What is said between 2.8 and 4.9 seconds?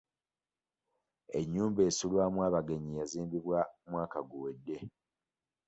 yazimbibwa mwaka guwedde